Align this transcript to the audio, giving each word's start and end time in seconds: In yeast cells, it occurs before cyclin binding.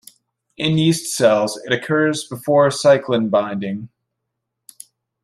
In 0.57 0.79
yeast 0.79 1.13
cells, 1.15 1.61
it 1.63 1.71
occurs 1.71 2.23
before 2.27 2.69
cyclin 2.69 3.29
binding. 3.29 3.89